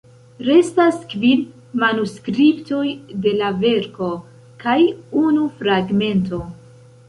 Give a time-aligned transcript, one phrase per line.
[0.45, 1.43] Restas kvin
[1.83, 2.87] manuskriptoj
[3.27, 4.11] de la verko,
[4.67, 4.77] kaj
[5.25, 6.45] unu fragmento.